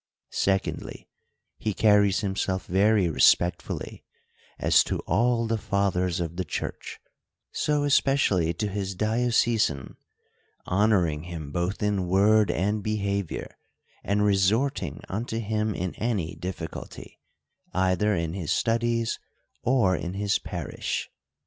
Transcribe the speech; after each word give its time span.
—Secondly, 0.49 1.07
he 1.59 1.75
carries 1.75 2.21
himself 2.21 2.65
very 2.65 3.07
respect 3.07 3.61
fully, 3.61 4.03
as 4.57 4.83
to 4.83 4.97
all 5.01 5.45
the 5.45 5.59
fathers 5.59 6.19
of 6.19 6.37
the 6.37 6.43
church, 6.43 6.99
so 7.51 7.83
especially 7.83 8.51
to 8.51 8.67
his 8.67 8.95
diocesan, 8.95 9.97
honoring 10.65 11.25
him 11.25 11.51
both 11.51 11.83
in 11.83 12.07
word 12.07 12.49
and 12.49 12.81
behavior, 12.81 13.59
and 14.03 14.25
resorting 14.25 15.01
unto 15.07 15.37
him 15.37 15.75
in 15.75 15.93
any 15.99 16.33
difficulty, 16.33 17.19
either 17.71 18.15
in 18.15 18.33
his 18.33 18.51
studies 18.51 19.19
or 19.61 19.95
in 19.95 20.15
his 20.15 20.39
parish. 20.39 21.11